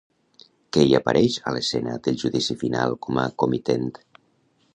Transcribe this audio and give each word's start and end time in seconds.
Qui 0.77 0.85
hi 0.85 0.95
apareix 0.99 1.35
a 1.45 1.53
l'escena 1.57 1.95
del 2.07 2.19
Judici 2.25 2.57
Final 2.65 2.97
com 3.09 3.21
a 3.27 3.31
comitent? 3.45 3.87